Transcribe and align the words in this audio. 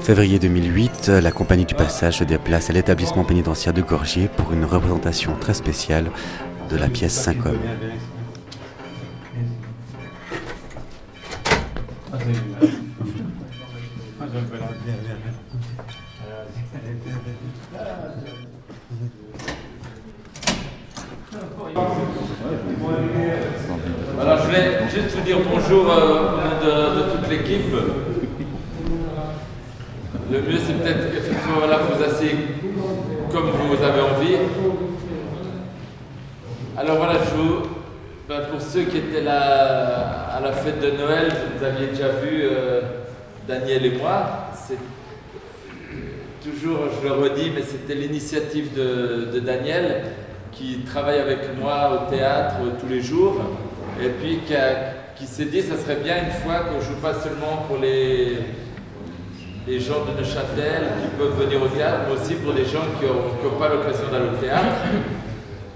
Février 0.00 0.38
2008, 0.38 1.08
la 1.08 1.30
compagnie 1.30 1.64
du 1.64 1.74
passage 1.74 2.18
se 2.18 2.24
déplace 2.24 2.70
à 2.70 2.72
l'établissement 2.72 3.24
pénitentiaire 3.24 3.74
de 3.74 3.82
Gorgier 3.82 4.28
pour 4.36 4.52
une 4.52 4.64
représentation 4.64 5.36
très 5.40 5.54
spéciale 5.54 6.10
de 6.70 6.76
la 6.76 6.88
pièce 6.88 7.12
5 7.12 7.46
hommes. 7.46 7.58
Alors 24.22 24.38
je 24.38 24.42
voulais 24.44 24.78
juste 24.88 25.16
vous 25.16 25.22
dire 25.22 25.38
bonjour 25.52 25.90
euh, 25.90 25.96
au 25.96 26.36
nom 26.36 26.54
de, 26.62 26.70
de 27.00 27.10
toute 27.10 27.28
l'équipe. 27.28 27.74
Le 30.30 30.40
mieux 30.40 30.58
c'est 30.64 30.74
peut-être 30.74 31.08
effectivement 31.08 31.58
voilà, 31.58 31.78
vous 31.78 32.00
asseyez 32.00 32.36
comme 33.32 33.50
vous 33.50 33.82
avez 33.82 34.00
envie. 34.00 34.36
Alors 36.78 36.98
voilà, 36.98 37.14
je 37.14 37.34
vous, 37.36 37.62
ben, 38.28 38.42
pour 38.48 38.60
ceux 38.60 38.82
qui 38.82 38.98
étaient 38.98 39.22
là 39.22 40.36
à 40.36 40.40
la 40.40 40.52
fête 40.52 40.80
de 40.80 40.92
Noël, 40.92 41.32
vous 41.58 41.64
aviez 41.64 41.88
déjà 41.88 42.10
vu 42.10 42.42
euh, 42.44 42.80
Daniel 43.48 43.84
et 43.86 43.98
moi. 43.98 44.50
C'est 44.54 44.78
toujours, 46.48 46.82
je 47.02 47.08
le 47.08 47.14
redis, 47.14 47.50
mais 47.52 47.62
c'était 47.62 47.96
l'initiative 47.96 48.72
de, 48.72 49.32
de 49.34 49.40
Daniel 49.40 50.02
qui 50.52 50.78
travaille 50.86 51.18
avec 51.18 51.58
moi 51.60 52.06
au 52.06 52.10
théâtre 52.10 52.54
euh, 52.62 52.70
tous 52.80 52.88
les 52.88 53.00
jours 53.00 53.40
et 54.04 54.08
puis 54.20 54.40
qui, 55.16 55.26
s'est 55.26 55.44
dit 55.44 55.62
ça 55.62 55.76
serait 55.76 56.00
bien 56.02 56.16
une 56.24 56.30
fois 56.30 56.64
je 56.80 56.86
joue 56.86 57.00
pas 57.00 57.14
seulement 57.14 57.64
pour 57.68 57.78
les, 57.78 58.38
les 59.66 59.80
gens 59.80 60.04
de 60.04 60.18
Neuchâtel 60.18 60.82
qui 61.00 61.16
peuvent 61.16 61.38
venir 61.38 61.62
au 61.62 61.68
théâtre, 61.68 62.00
mais 62.08 62.20
aussi 62.20 62.34
pour 62.34 62.52
les 62.52 62.64
gens 62.64 62.82
qui 62.98 63.06
n'ont 63.06 63.58
pas 63.58 63.68
l'occasion 63.68 64.10
d'aller 64.10 64.26
au 64.26 64.40
théâtre. 64.40 64.82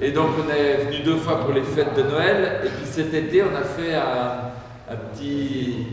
Et 0.01 0.11
donc 0.11 0.31
on 0.45 0.53
est 0.53 0.85
venu 0.85 1.05
deux 1.05 1.17
fois 1.17 1.41
pour 1.41 1.55
les 1.55 1.63
fêtes 1.63 1.97
de 1.97 2.03
Noël. 2.03 2.63
Et 2.65 2.69
puis 2.69 2.87
cet 2.87 3.15
été 3.15 3.43
on 3.43 3.55
a 3.55 3.63
fait 3.63 3.95
un, 3.95 4.93
un 4.93 4.97
petit 5.13 5.87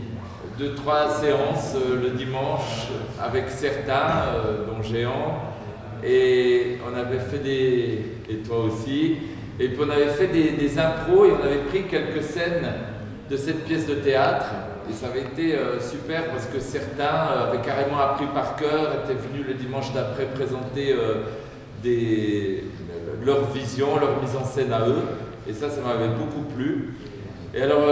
deux 0.58 0.74
trois 0.74 1.08
séances 1.08 1.74
euh, 1.74 2.00
le 2.02 2.10
dimanche 2.10 2.88
avec 3.20 3.48
certains, 3.48 4.28
euh, 4.34 4.66
dont 4.66 4.82
Géant, 4.82 5.40
et 6.04 6.78
on 6.86 6.96
avait 6.96 7.18
fait 7.18 7.38
des 7.38 8.14
et 8.28 8.36
toi 8.36 8.60
aussi, 8.60 9.16
et 9.60 9.68
puis 9.68 9.78
on 9.86 9.90
avait 9.90 10.06
fait 10.08 10.26
des, 10.28 10.50
des 10.50 10.78
impros 10.78 11.26
et 11.26 11.32
on 11.32 11.44
avait 11.44 11.62
pris 11.68 11.84
quelques 11.84 12.22
scènes 12.22 12.66
de 13.30 13.36
cette 13.36 13.64
pièce 13.64 13.86
de 13.86 13.94
théâtre 13.94 14.46
et 14.90 14.92
ça 14.92 15.06
avait 15.06 15.20
été 15.22 15.54
euh, 15.56 15.80
super 15.80 16.24
parce 16.26 16.46
que 16.46 16.60
certains 16.60 17.30
euh, 17.32 17.48
avaient 17.48 17.62
carrément 17.62 17.98
appris 17.98 18.26
par 18.34 18.56
cœur, 18.56 18.92
étaient 19.04 19.14
venus 19.18 19.46
le 19.46 19.54
dimanche 19.54 19.92
d'après 19.94 20.24
présenter 20.26 20.92
euh, 20.92 21.22
leur 23.24 23.44
vision, 23.52 23.98
leur 23.98 24.20
mise 24.22 24.36
en 24.36 24.44
scène 24.44 24.72
à 24.72 24.80
eux. 24.88 25.02
Et 25.48 25.52
ça, 25.52 25.68
ça 25.70 25.80
m'avait 25.80 26.08
beaucoup 26.14 26.42
plu. 26.54 26.94
Et 27.54 27.62
alors 27.62 27.82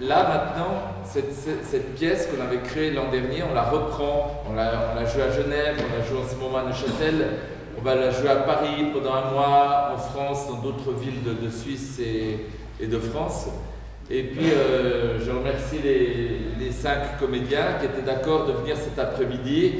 là, 0.00 0.22
maintenant, 0.22 0.82
cette, 1.04 1.32
cette- 1.32 1.64
cette 1.64 1.94
pièce 1.94 2.26
qu'on 2.28 2.42
avait 2.44 2.58
créée 2.62 2.90
l'an 2.92 3.10
dernier, 3.10 3.42
on 3.50 3.54
la 3.54 3.62
reprend. 3.64 4.44
On 4.48 4.54
l'a, 4.54 5.04
jouée 5.06 5.22
à 5.22 5.30
Genève, 5.30 5.76
on 5.78 5.98
la 5.98 6.04
joue 6.04 6.18
en 6.24 6.28
ce 6.28 6.36
moment 6.36 6.58
à 6.58 6.64
Neuchâtel. 6.68 7.26
On 7.80 7.84
va 7.84 7.94
la 7.94 8.10
jouer 8.10 8.28
à 8.28 8.36
Paris 8.36 8.86
pendant 8.92 9.14
un 9.14 9.30
mois, 9.30 9.92
en 9.94 9.98
France, 9.98 10.48
dans 10.48 10.56
d'autres 10.56 10.90
villes 10.94 11.22
de, 11.22 11.48
Suisse 11.48 12.00
et, 12.00 12.86
de 12.86 12.98
France. 12.98 13.46
Et 14.10 14.24
puis, 14.24 14.50
euh, 14.50 15.20
je 15.24 15.30
remercie 15.30 15.78
les, 15.78 16.72
cinq 16.72 17.18
comédiens 17.20 17.74
qui 17.78 17.86
étaient 17.86 18.02
d'accord 18.02 18.46
de 18.46 18.52
venir 18.52 18.76
cet 18.76 18.98
après-midi, 18.98 19.74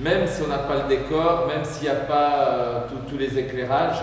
même 0.00 0.26
si 0.26 0.42
on 0.42 0.48
n'a 0.48 0.58
pas 0.58 0.82
le 0.82 0.88
décor, 0.88 1.46
même 1.46 1.64
s'il 1.64 1.84
n'y 1.84 1.90
a 1.90 2.00
pas 2.00 2.48
euh, 2.48 2.80
tous- 3.08 3.18
les 3.18 3.38
éclairages, 3.38 4.02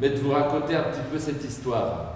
mais 0.00 0.10
de 0.10 0.16
vous 0.18 0.30
raconter 0.30 0.76
un 0.76 0.82
petit 0.82 1.02
peu 1.10 1.18
cette 1.18 1.44
histoire. 1.44 2.14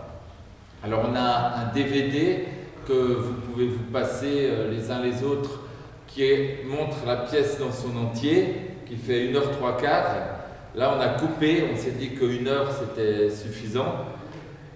Alors, 0.85 1.03
on 1.11 1.17
a 1.17 1.63
un 1.63 1.75
DVD 1.75 2.45
que 2.87 2.93
vous 2.93 3.35
pouvez 3.35 3.67
vous 3.67 3.91
passer 3.93 4.49
euh, 4.49 4.71
les 4.71 4.91
uns 4.93 5.03
les 5.03 5.25
autres 5.25 5.63
qui 6.07 6.23
montre 6.65 6.99
la 7.07 7.17
pièce 7.17 7.59
dans 7.59 7.73
son 7.73 7.97
entier, 7.97 8.55
qui 8.87 8.95
fait 8.95 9.31
1 9.31 9.35
heure 9.35 9.51
3 9.51 9.77
quarts. 9.77 10.41
Là, 10.77 10.95
on 10.97 11.01
a 11.01 11.09
coupé, 11.09 11.65
on 11.73 11.77
s'est 11.77 11.91
dit 11.93 12.11
qu'une 12.11 12.47
heure 12.47 12.69
c'était 12.71 13.29
suffisant. 13.29 14.05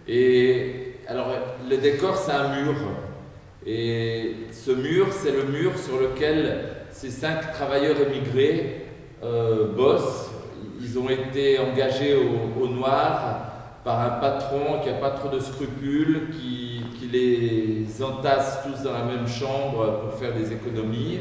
Et 0.08 0.96
alors, 1.06 1.28
le 1.68 1.76
décor, 1.76 2.16
c'est 2.16 2.32
un 2.32 2.62
mur. 2.62 2.74
Et 3.66 4.34
ce 4.50 4.72
mur, 4.72 5.06
c'est 5.12 5.30
le 5.30 5.44
mur 5.44 5.78
sur 5.78 6.00
lequel 6.00 6.68
ces 6.90 7.10
cinq 7.10 7.52
travailleurs 7.52 7.96
émigrés 8.00 8.86
euh, 9.22 9.72
bossent. 9.72 10.30
Ils 10.80 10.98
ont 10.98 11.08
été 11.08 11.58
engagés 11.58 12.16
au, 12.16 12.66
noir 12.66 13.52
par 13.84 14.00
un 14.00 14.20
patron 14.20 14.80
qui 14.82 14.90
n'a 14.90 14.96
pas 14.96 15.10
trop 15.10 15.28
de 15.28 15.40
scrupules, 15.40 16.30
qui 16.32 16.82
les 17.12 18.02
entasse 18.02 18.60
tous 18.64 18.82
dans 18.82 18.92
la 18.92 19.04
même 19.04 19.28
chambre 19.28 20.00
pour 20.00 20.18
faire 20.18 20.32
des 20.34 20.52
économies. 20.52 21.20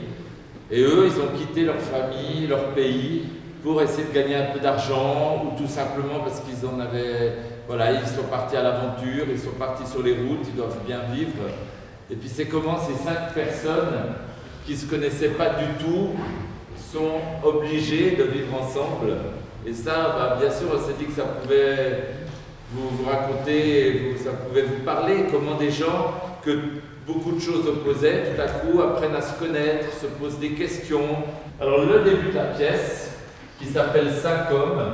Et 0.71 0.81
eux, 0.81 1.05
ils 1.05 1.21
ont 1.21 1.37
quitté 1.37 1.63
leur 1.65 1.77
famille, 1.77 2.47
leur 2.47 2.69
pays, 2.69 3.23
pour 3.63 3.81
essayer 3.81 4.03
de 4.03 4.13
gagner 4.13 4.35
un 4.35 4.51
peu 4.53 4.59
d'argent, 4.59 5.43
ou 5.45 5.57
tout 5.61 5.67
simplement 5.69 6.19
parce 6.19 6.41
qu'ils 6.41 6.67
en 6.67 6.79
avaient. 6.79 7.33
Voilà, 7.67 7.93
ils 7.93 8.07
sont 8.07 8.23
partis 8.29 8.57
à 8.57 8.61
l'aventure, 8.63 9.25
ils 9.31 9.39
sont 9.39 9.51
partis 9.57 9.89
sur 9.89 10.03
les 10.03 10.11
routes, 10.11 10.45
ils 10.49 10.55
doivent 10.55 10.79
bien 10.85 10.99
vivre. 11.13 11.43
Et 12.11 12.15
puis 12.15 12.27
c'est 12.27 12.45
comment 12.45 12.77
ces 12.77 13.01
cinq 13.01 13.33
personnes 13.33 14.15
qui 14.65 14.73
ne 14.73 14.77
se 14.77 14.85
connaissaient 14.85 15.29
pas 15.29 15.49
du 15.51 15.65
tout 15.83 16.09
sont 16.91 17.21
obligées 17.43 18.17
de 18.17 18.23
vivre 18.23 18.61
ensemble. 18.61 19.13
Et 19.65 19.73
ça, 19.73 19.93
bah, 20.17 20.37
bien 20.39 20.51
sûr, 20.51 20.67
on 20.75 20.77
s'est 20.85 20.95
dit 20.99 21.05
que 21.05 21.13
ça 21.13 21.23
pouvait 21.23 22.03
vous, 22.73 23.05
raconter, 23.09 24.11
vous- 24.11 24.23
ça 24.23 24.31
pouvait 24.31 24.63
vous 24.63 24.83
parler, 24.83 25.25
comment 25.31 25.55
des 25.55 25.71
gens 25.71 26.13
que 26.43 26.51
beaucoup 27.07 27.31
de 27.31 27.39
choses 27.39 27.65
opposaient, 27.67 28.23
tout 28.35 28.41
à 28.41 28.47
coup 28.47 28.81
apprennent 28.81 29.15
à 29.15 29.21
se 29.21 29.39
connaître, 29.39 29.85
se 29.93 30.07
posent 30.07 30.39
des 30.39 30.49
questions. 30.51 31.23
Alors 31.61 31.79
le 31.85 32.03
début 32.03 32.29
de 32.31 32.35
la 32.35 32.45
pièce, 32.45 33.12
qui 33.63 33.71
s'appelle 33.71 34.11
Cinq 34.11 34.51
hommes, 34.51 34.93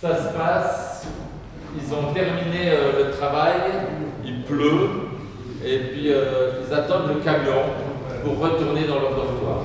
ça 0.00 0.16
se 0.16 0.36
passe, 0.36 1.06
ils 1.76 1.94
ont 1.94 2.12
terminé 2.12 2.70
euh, 2.70 3.06
le 3.06 3.10
travail, 3.16 3.56
il 4.24 4.42
pleut, 4.42 4.90
et 5.64 5.78
puis 5.78 6.12
euh, 6.12 6.62
ils 6.66 6.74
attendent 6.74 7.08
le 7.08 7.20
camion 7.20 7.62
pour 8.24 8.38
retourner 8.38 8.84
dans 8.84 9.00
leur 9.00 9.14
dortoir. 9.14 9.64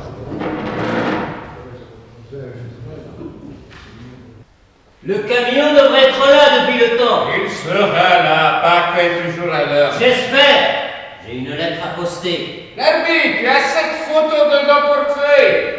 Le 5.05 5.15
camion 5.15 5.73
devrait 5.73 6.03
être 6.03 6.27
là 6.27 6.61
depuis 6.61 6.79
le 6.79 6.97
temps. 6.97 7.25
Il 7.43 7.51
sera 7.51 7.89
là, 7.89 8.61
Pâques 8.63 9.03
est 9.03 9.31
toujours 9.31 9.53
à 9.53 9.65
l'heure. 9.65 9.91
J'espère. 9.99 10.83
J'ai 11.27 11.35
une 11.39 11.51
lettre 11.51 11.83
à 11.83 11.99
poster. 11.99 12.71
L'arbitre, 12.77 13.37
il 13.39 13.43
y 13.43 13.47
a 13.47 13.59
cette 13.59 14.07
photo 14.07 14.45
de 14.45 14.65
nos 14.65 14.87
portefeuilles. 14.87 15.73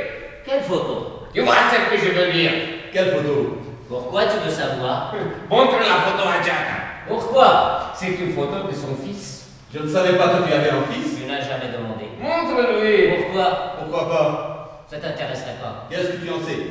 Quelle 0.44 0.62
photo? 0.62 1.13
Vois 1.40 1.54
celle 1.70 1.98
que 1.98 2.04
je 2.04 2.12
veux 2.12 2.32
dire? 2.32 2.50
Quelle 2.92 3.10
photo? 3.10 3.58
Pourquoi 3.88 4.24
tu 4.26 4.38
veux 4.44 4.50
savoir? 4.50 5.14
Montre 5.50 5.78
la 5.78 6.10
photo 6.10 6.28
à 6.28 6.42
Jack. 6.42 7.06
Pourquoi? 7.08 7.92
C'est 7.94 8.12
une 8.14 8.32
photo 8.32 8.66
de 8.68 8.72
son 8.74 8.96
fils. 9.04 9.48
Je 9.72 9.80
ne 9.80 9.88
savais 9.88 10.16
pas 10.16 10.28
que 10.28 10.46
tu 10.46 10.52
avais 10.52 10.70
un 10.70 10.82
fils. 10.90 11.18
Tu 11.18 11.26
n'as 11.26 11.40
jamais 11.40 11.72
demandé. 11.72 12.06
Montre-lui. 12.20 13.24
Pourquoi? 13.24 13.76
Pourquoi 13.78 14.08
pas? 14.08 14.84
Ça 14.88 14.98
t'intéresserait 14.98 15.56
pas. 15.60 15.86
Qu'est-ce 15.90 16.12
que 16.12 16.24
tu 16.24 16.30
en 16.30 16.38
sais? 16.38 16.66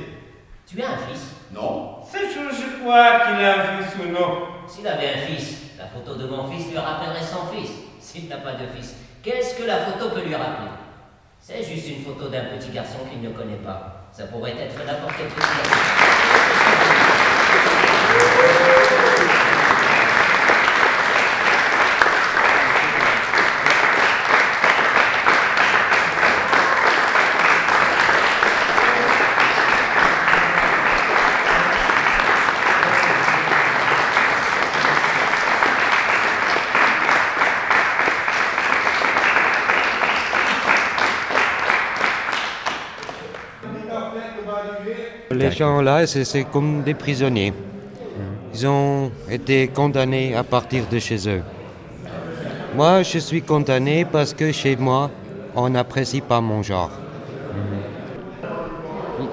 Tu 0.66 0.82
as 0.82 0.92
un 0.92 0.98
fils? 0.98 1.36
Non. 1.54 1.98
C'est 2.10 2.34
chose, 2.34 2.56
je 2.58 2.82
crois 2.82 3.20
qu'il 3.20 3.44
a 3.46 3.54
un 3.54 3.64
fils 3.78 3.94
ou 4.02 4.12
non. 4.12 4.48
S'il 4.68 4.88
avait 4.88 5.10
un 5.10 5.28
fils, 5.28 5.58
la 5.78 5.86
photo 5.86 6.16
de 6.16 6.28
mon 6.28 6.50
fils 6.50 6.72
lui 6.72 6.78
rappellerait 6.78 7.22
son 7.22 7.54
fils. 7.54 7.72
S'il 8.00 8.30
n'a 8.30 8.38
pas 8.38 8.54
de 8.54 8.66
fils, 8.76 8.96
qu'est-ce 9.22 9.56
que 9.56 9.68
la 9.68 9.78
photo 9.78 10.10
peut 10.10 10.22
lui 10.22 10.36
rappeler? 10.36 10.70
C'est 11.46 11.62
juste 11.62 11.90
une 11.90 12.06
photo 12.06 12.30
d'un 12.30 12.46
petit 12.46 12.70
garçon 12.70 13.00
qu'il 13.12 13.22
ne 13.22 13.36
connaît 13.36 13.58
pas. 13.58 14.08
Ça 14.14 14.28
pourrait 14.28 14.52
être 14.52 14.78
n'importe 14.86 15.16
quel 15.18 15.28
petit. 15.28 17.13
Les 45.32 45.52
gens-là, 45.52 46.06
c'est 46.08 46.24
c'est 46.26 46.44
comme 46.44 46.84
des 46.84 46.94
prisonniers. 46.94 47.54
Ils 48.54 48.68
ont 48.68 49.12
été 49.30 49.68
condamnés 49.68 50.36
à 50.36 50.44
partir 50.44 50.84
de 50.92 51.00
chez 51.00 51.28
eux. 51.28 51.42
Moi, 52.76 53.04
je 53.04 53.20
suis 53.20 53.42
condamné 53.42 54.06
parce 54.06 54.34
que 54.34 54.52
chez 54.52 54.76
moi, 54.76 55.10
on 55.56 55.70
n'apprécie 55.70 56.22
pas 56.22 56.42
mon 56.42 56.62
genre. 56.62 56.92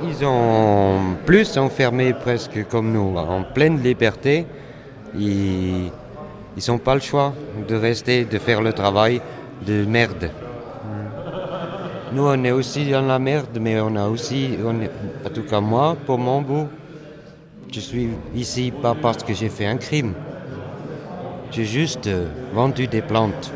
Ils 0.02 0.25
ont 0.25 1.17
plus 1.26 1.58
enfermé 1.58 2.14
presque 2.14 2.67
comme 2.69 2.93
nous, 2.93 3.17
en 3.17 3.43
pleine 3.43 3.82
liberté. 3.82 4.46
Ils 5.14 5.91
n'ont 6.69 6.79
pas 6.79 6.94
le 6.94 7.00
choix 7.00 7.35
de 7.69 7.75
rester, 7.75 8.25
de 8.25 8.38
faire 8.38 8.62
le 8.62 8.73
travail 8.73 9.20
de 9.67 9.85
merde. 9.85 10.31
Nous, 12.12 12.27
on 12.27 12.43
est 12.45 12.51
aussi 12.51 12.91
dans 12.91 13.03
la 13.03 13.19
merde, 13.19 13.59
mais 13.61 13.81
on 13.81 13.95
a 13.97 14.09
aussi, 14.09 14.57
on 14.65 14.81
est- 14.81 14.91
en 15.25 15.31
tout 15.31 15.43
cas 15.43 15.61
moi, 15.61 15.97
pour 16.07 16.19
mon 16.19 16.43
bout, 16.43 16.67
je 17.73 17.79
suis 17.81 18.09
ici 18.35 18.73
pas 18.83 18.95
parce 19.01 19.23
que 19.23 19.33
j'ai 19.33 19.49
fait 19.49 19.67
un 19.67 19.77
crime. 19.77 20.15
J'ai 21.53 21.65
juste 21.65 22.07
euh, 22.09 22.27
vendu 22.53 22.87
des 22.89 23.01
plantes. 23.03 23.53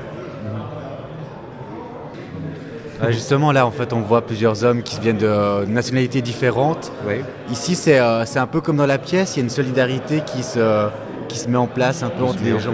Euh, 3.03 3.11
justement, 3.11 3.51
là, 3.51 3.67
en 3.67 3.71
fait, 3.73 3.93
on 3.93 4.01
voit 4.01 4.23
plusieurs 4.23 4.63
hommes 4.65 4.83
qui 4.83 5.01
viennent 5.01 5.19
de 5.19 5.27
euh, 5.27 5.67
nationalités 5.67 6.23
différentes. 6.23 6.93
Oui. 7.07 7.17
Ici, 7.51 7.75
c'est 7.75 7.99
euh, 7.99 8.25
c'est 8.25 8.39
un 8.39 8.47
peu 8.47 8.61
comme 8.61 8.77
dans 8.77 8.87
la 8.87 8.99
pièce, 8.99 9.35
il 9.35 9.41
y 9.41 9.43
a 9.43 9.45
une 9.45 9.51
solidarité 9.51 10.23
qui 10.25 10.45
se, 10.45 10.89
qui 11.29 11.39
se 11.39 11.49
met 11.49 11.57
en 11.59 11.67
place 11.67 12.03
un 12.05 12.09
peu 12.11 12.23
entre 12.23 12.43
les 12.45 12.59
gens. 12.61 12.73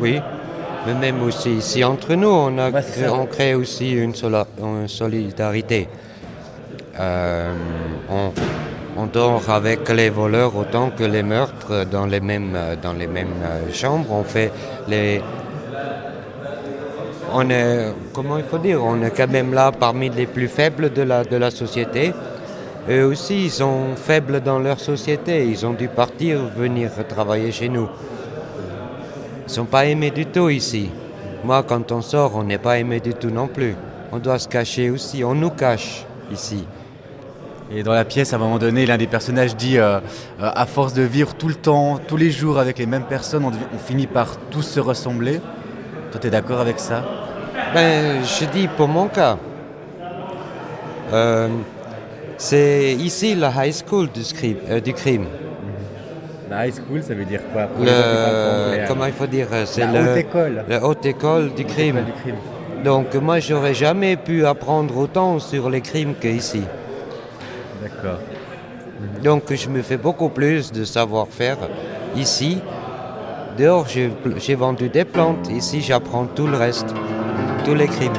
Oui, 0.00 0.20
mais 0.88 0.94
même 0.94 1.22
aussi 1.22 1.50
ici 1.56 1.84
entre 1.84 2.14
nous, 2.14 2.28
on, 2.30 2.56
a 2.58 2.70
on 3.12 3.26
crée 3.26 3.54
aussi 3.54 3.92
une, 3.92 4.14
sola- 4.14 4.46
une 4.58 4.88
solidarité. 4.88 5.86
Euh, 6.98 7.52
on, 8.10 8.32
on 8.96 9.06
dort 9.06 9.50
avec 9.50 9.86
les 9.90 10.08
voleurs 10.08 10.56
autant 10.56 10.90
que 10.90 11.04
les 11.04 11.22
meurtres 11.22 11.84
dans 11.90 12.06
les 12.06 12.20
mêmes, 12.20 12.56
dans 12.82 12.94
les 12.94 13.06
mêmes 13.06 13.34
euh, 13.44 13.70
chambres. 13.72 14.10
On 14.12 14.24
fait 14.24 14.50
les. 14.88 15.20
On 17.34 17.50
est, 17.50 17.92
comment 18.14 18.38
il 18.38 18.44
faut 18.44 18.56
dire, 18.58 18.82
on 18.82 19.02
est 19.02 19.10
quand 19.10 19.30
même 19.30 19.52
là 19.52 19.70
parmi 19.70 20.08
les 20.08 20.24
plus 20.26 20.48
faibles 20.48 20.90
de 20.92 21.02
la, 21.02 21.22
de 21.22 21.36
la 21.36 21.50
société. 21.50 22.14
Eux 22.88 23.04
aussi, 23.04 23.44
ils 23.44 23.50
sont 23.50 23.94
faibles 23.94 24.40
dans 24.40 24.58
leur 24.58 24.80
société. 24.80 25.44
Ils 25.46 25.66
ont 25.66 25.74
dû 25.74 25.88
partir, 25.88 26.38
venir 26.56 26.90
travailler 27.06 27.52
chez 27.52 27.68
nous. 27.68 27.88
Ils 29.48 29.54
sont 29.54 29.64
pas 29.64 29.86
aimés 29.86 30.10
du 30.10 30.26
tout 30.26 30.50
ici. 30.50 30.90
Moi, 31.42 31.62
quand 31.62 31.90
on 31.90 32.02
sort, 32.02 32.36
on 32.36 32.44
n'est 32.44 32.58
pas 32.58 32.78
aimé 32.78 33.00
du 33.00 33.14
tout 33.14 33.30
non 33.30 33.48
plus. 33.48 33.74
On 34.12 34.18
doit 34.18 34.38
se 34.38 34.46
cacher 34.46 34.90
aussi. 34.90 35.24
On 35.24 35.34
nous 35.34 35.48
cache 35.48 36.04
ici. 36.30 36.66
Et 37.72 37.82
dans 37.82 37.94
la 37.94 38.04
pièce, 38.04 38.34
à 38.34 38.36
un 38.36 38.40
moment 38.40 38.58
donné, 38.58 38.84
l'un 38.84 38.98
des 38.98 39.06
personnages 39.06 39.56
dit 39.56 39.78
euh, 39.78 40.00
euh, 40.40 40.50
à 40.54 40.66
force 40.66 40.92
de 40.92 41.00
vivre 41.00 41.34
tout 41.34 41.48
le 41.48 41.54
temps, 41.54 41.98
tous 42.06 42.18
les 42.18 42.30
jours 42.30 42.58
avec 42.58 42.78
les 42.78 42.84
mêmes 42.84 43.04
personnes, 43.04 43.42
on, 43.44 43.78
finit 43.78 44.06
par 44.06 44.36
tous 44.50 44.62
se 44.62 44.80
ressembler. 44.80 45.40
Toi, 46.12 46.20
tu 46.20 46.26
es 46.26 46.30
d'accord 46.30 46.60
avec 46.60 46.78
ça? 46.78 47.02
Ben, 47.72 48.22
je 48.22 48.44
dis 48.44 48.68
pour 48.68 48.88
mon 48.88 49.08
cas. 49.08 49.38
Euh, 51.14 51.48
c'est 52.36 52.92
ici 52.92 53.34
la 53.34 53.50
high 53.64 53.74
school 53.74 54.10
du, 54.10 54.80
du 54.82 54.92
crime. 54.92 55.24
La 56.50 56.66
high 56.66 56.72
school, 56.74 57.02
ça 57.02 57.14
veut 57.14 57.24
dire 57.24 57.40
quoi? 57.52 57.68
Le, 57.80 58.86
comment 58.88 59.06
il 59.06 59.12
faut 59.12 59.26
dire 59.26 59.48
C'est 59.66 59.82
La 59.82 59.92
le, 60.02 60.10
haute 60.10 60.16
école. 60.16 60.64
la 60.68 60.84
haute 60.84 61.04
école 61.06 61.54
du 61.54 61.64
crime. 61.64 61.96
du 62.04 62.12
crime. 62.22 62.36
Donc 62.84 63.14
moi, 63.16 63.38
j'aurais 63.40 63.74
jamais 63.74 64.16
pu 64.16 64.46
apprendre 64.46 64.96
autant 64.96 65.38
sur 65.40 65.68
les 65.68 65.80
crimes 65.80 66.14
qu'ici. 66.20 66.62
D'accord. 67.82 68.18
Donc 69.22 69.52
je 69.54 69.68
me 69.68 69.82
fais 69.82 69.96
beaucoup 69.96 70.28
plus 70.28 70.72
de 70.72 70.84
savoir-faire 70.84 71.58
ici. 72.16 72.58
Dehors, 73.58 73.86
j'ai 73.88 74.10
j'ai 74.38 74.54
vendu 74.54 74.88
des 74.88 75.04
plantes. 75.04 75.48
Ici, 75.50 75.80
j'apprends 75.80 76.26
tout 76.26 76.46
le 76.46 76.56
reste, 76.56 76.94
tous 77.64 77.74
les 77.74 77.86
crimes. 77.88 78.12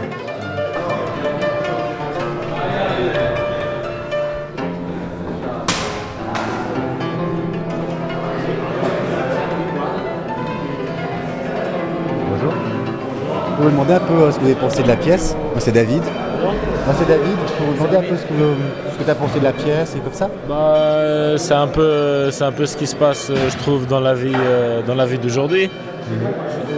Vous 13.60 13.66
pouvez 13.66 13.76
demander 13.76 13.94
un 13.96 14.00
peu 14.00 14.14
euh, 14.14 14.32
ce 14.32 14.38
que 14.38 14.42
vous 14.44 14.52
avez 14.52 14.56
pensé 14.56 14.84
de 14.84 14.88
la 14.88 14.96
pièce 14.96 15.36
Moi, 15.52 15.60
c'est 15.60 15.74
David. 15.74 16.02
Moi, 16.02 16.54
c'est 16.98 17.08
David. 17.10 17.36
Je 17.46 17.52
peux 17.52 17.64
vous 17.66 17.74
demander 17.74 17.98
un 17.98 18.10
peu 18.10 18.16
ce 18.16 18.24
que, 18.24 19.04
tu 19.04 19.12
as 19.12 19.16
pensé 19.16 19.40
de 19.40 19.44
la 19.44 19.52
pièce 19.52 19.96
et 19.98 20.00
comme 20.00 20.14
ça 20.14 20.30
Bah, 20.48 20.56
euh, 20.56 21.36
c'est 21.36 21.56
un 21.56 21.68
peu, 21.68 22.32
c'est 22.32 22.46
un 22.46 22.54
peu 22.54 22.66
ce 22.66 22.78
qui 22.78 22.88
se 22.88 22.96
passe, 22.96 23.30
euh, 23.30 23.50
je 23.50 23.58
trouve, 23.58 23.86
dans 23.86 24.00
la 24.00 24.14
vie, 24.14 24.32
euh, 24.34 24.82
dans 24.88 24.96
la 24.96 25.06
vie 25.06 25.18
d'aujourd'hui. 25.18 25.70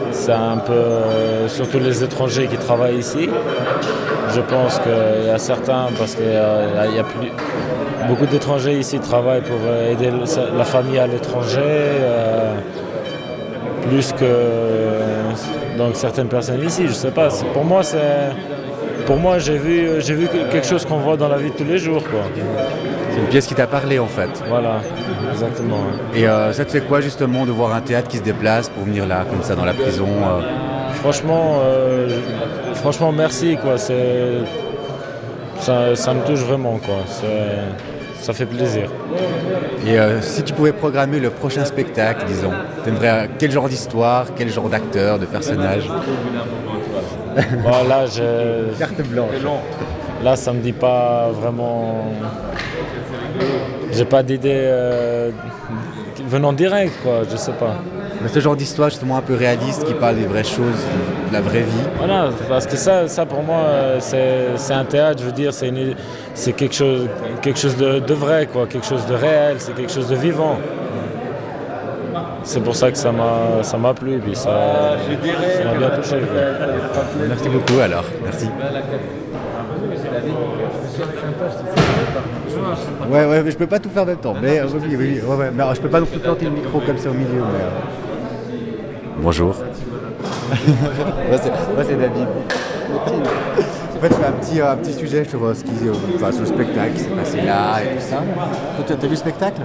C'est 0.10 0.32
un 0.32 0.58
peu, 0.58 0.74
euh, 0.74 1.48
surtout 1.48 1.78
les 1.78 2.04
étrangers 2.04 2.48
qui 2.48 2.58
travaillent 2.58 2.98
ici. 2.98 3.30
Je 4.34 4.42
pense 4.42 4.80
qu'il 4.80 5.28
y 5.28 5.30
a 5.30 5.38
certains, 5.38 5.86
parce 6.00 6.16
qu'il 6.16 6.26
y 6.26 6.96
y 6.96 7.00
a 7.00 7.04
plus, 7.04 7.30
beaucoup 8.08 8.26
d'étrangers 8.26 8.80
ici 8.80 9.00
travaillent 9.00 9.42
pour 9.42 9.60
euh, 9.68 9.92
aider 9.92 10.10
la 10.58 10.66
famille 10.66 10.98
à 10.98 11.06
l'étranger, 11.06 11.62
euh, 11.62 12.56
plus 13.88 14.14
que 14.14 14.26
donc 15.86 15.96
certaines 15.96 16.28
personnes 16.28 16.64
ici. 16.64 16.84
Je 16.88 16.94
sais 16.94 17.12
pas. 17.12 17.30
Pour 17.54 17.66
moi, 17.66 17.84
c'est, 17.84 18.30
pour 19.06 19.18
moi, 19.18 19.40
j'ai 19.40 19.58
vu, 19.58 19.90
j'ai 20.00 20.14
vu 20.14 20.28
quelque 20.52 20.66
chose 20.68 20.86
qu'on 20.86 20.98
voit 20.98 21.18
dans 21.18 21.28
la 21.28 21.38
vie 21.38 21.52
de 21.52 21.56
tous 21.56 21.64
les 21.64 21.78
jours, 21.78 22.04
quoi. 22.04 22.22
C'est 23.12 23.20
une 23.20 23.28
pièce 23.28 23.46
qui 23.48 23.56
t'a 23.56 23.68
parlé 23.68 24.00
en 24.00 24.08
fait. 24.08 24.30
Voilà, 24.48 24.76
exactement. 25.34 25.82
Et 26.16 26.26
euh, 26.28 26.54
ça 26.54 26.64
te 26.66 26.72
fait 26.72 26.82
quoi 26.82 27.02
justement 27.02 27.46
de 27.46 27.52
voir 27.52 27.74
un 27.76 27.82
théâtre 27.82 28.08
qui 28.08 28.18
se 28.18 28.24
déplace 28.24 28.70
pour 28.70 28.84
venir 28.86 29.06
là, 29.06 29.26
comme 29.30 29.44
ça, 29.44 29.54
dans 29.56 29.66
la 29.66 29.74
prison 29.74 30.08
euh? 30.08 30.42
Franchement, 31.02 31.60
euh, 31.66 32.20
franchement, 32.76 33.12
merci 33.12 33.58
quoi. 33.62 33.78
C'est, 33.78 34.44
ça, 35.60 35.96
ça 35.96 36.14
me 36.14 36.22
touche 36.26 36.40
vraiment 36.40 36.78
quoi. 36.78 37.00
C'est- 37.08 37.91
ça 38.22 38.34
fait 38.34 38.46
plaisir. 38.46 38.90
Et 39.86 40.00
euh, 40.00 40.22
si 40.22 40.44
tu 40.44 40.54
pouvais 40.54 40.72
programmer 40.72 41.20
le 41.20 41.32
prochain 41.32 41.66
spectacle, 41.66 42.26
disons, 42.28 42.52
t'aimerais 42.84 43.10
euh, 43.10 43.28
quel 43.40 43.52
genre 43.52 43.68
d'histoire, 43.68 44.28
quel 44.36 44.50
genre 44.50 44.70
d'acteur, 44.70 45.18
de 45.18 45.26
personnage 45.26 45.88
Bon, 47.64 47.88
là, 47.88 48.06
je, 48.06 48.78
Carte 48.78 49.02
blanche. 49.08 49.36
là, 50.24 50.36
ça 50.36 50.54
me 50.54 50.60
dit 50.60 50.74
pas 50.74 51.30
vraiment. 51.32 52.14
J'ai 53.92 54.06
pas 54.06 54.22
d'idée 54.22 54.62
euh, 54.66 55.32
venant 56.28 56.54
direct 56.54 56.94
quoi. 57.02 57.22
Je 57.30 57.38
sais 57.38 57.54
pas. 57.54 57.78
Ce 58.28 58.40
genre 58.40 58.56
d'histoire 58.56 58.90
justement 58.90 59.18
un 59.18 59.22
peu 59.22 59.36
réaliste 59.36 59.84
qui 59.86 59.94
parle 59.94 60.16
des 60.16 60.26
vraies 60.26 60.44
choses, 60.44 60.86
de 61.30 61.34
la 61.34 61.42
vraie 61.42 61.62
vie. 61.62 61.84
Voilà, 61.98 62.30
parce 62.48 62.66
que 62.66 62.78
ça, 62.78 63.08
ça 63.08 63.26
pour 63.26 63.44
moi, 63.44 63.58
euh, 63.58 63.98
c'est 64.00 64.74
un 64.74 64.86
théâtre, 64.86 65.20
je 65.22 65.26
veux 65.26 65.32
dire, 65.32 65.54
c'est 65.54 66.54
quelque 66.54 66.76
chose, 66.76 67.08
quelque 67.42 67.60
chose 67.60 67.76
de, 67.78 68.00
de 68.00 68.14
vrai, 68.14 68.48
quoi, 68.52 68.68
quelque 68.68 68.86
chose 68.86 69.06
de 69.06 69.14
réel, 69.16 69.56
c'est 69.60 69.74
quelque 69.76 69.92
chose 69.92 70.08
de 70.08 70.16
vivant. 70.16 70.58
C'est 72.44 72.64
pour 72.64 72.76
ça 72.76 72.92
que 72.92 72.98
ça 72.98 73.12
m'a 73.12 73.94
plu, 73.94 74.20
puis 74.20 74.36
ça 74.36 74.50
m'a 75.66 75.78
bien 75.78 75.90
touché. 75.90 76.18
quoi. 76.20 77.04
Merci 77.28 77.50
beaucoup 77.50 77.80
alors, 77.80 78.06
merci. 78.24 78.48
Ouais, 83.10 83.26
ouais, 83.26 83.44
mais 83.44 83.52
je 83.52 83.58
peux 83.58 83.68
pas 83.68 83.80
tout 83.80 83.90
faire 83.90 84.04
en 84.04 84.06
même 84.06 84.18
temps. 84.18 84.36
Mais 84.42 84.60
euh, 84.60 84.66
oui, 84.74 84.80
oui, 84.90 84.96
oui, 84.98 85.22
ouais, 85.26 85.36
ouais. 85.36 85.52
Mais 85.54 85.64
alors, 85.64 85.76
je 85.76 85.82
peux 85.82 85.90
pas 85.90 86.00
non 86.00 86.06
plus 86.06 86.20
planter 86.20 86.46
le 86.46 86.52
micro 86.52 86.80
comme 86.80 86.98
ça 86.98 87.10
au 87.10 87.14
milieu. 87.14 87.28
Mais, 87.42 87.64
euh. 87.64 88.11
Bonjour. 89.22 89.56
moi, 90.52 91.38
c'est 91.84 92.00
David. 92.00 92.28
En 92.94 94.02
fait, 94.02 94.10
je 94.10 94.14
fais 94.16 94.26
un 94.26 94.32
petit, 94.32 94.60
euh, 94.62 94.72
un 94.72 94.76
petit 94.78 94.94
sujet 94.94 95.24
sur, 95.26 95.44
euh, 95.46 95.54
ce 95.54 95.64
qui, 95.64 95.72
euh, 95.88 95.92
enfin, 96.16 96.32
sur 96.32 96.42
le 96.42 96.48
spectacle 96.48 96.94
qui 96.94 97.00
s'est 97.02 97.10
passé 97.10 97.42
là 97.42 97.76
et 97.84 97.96
tout 97.96 98.02
ça. 98.02 98.18
Toi, 98.76 98.86
t'as- 98.88 98.96
vu 98.96 99.10
le 99.12 99.16
spectacle? 99.16 99.62